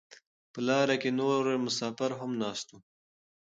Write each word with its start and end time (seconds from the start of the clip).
په 0.51 0.59
لاره 0.67 0.95
کې 1.01 1.09
نور 1.19 1.43
مسافر 1.65 2.11
هم 2.19 2.31
ناست 2.43 2.67
وو. 2.71 2.79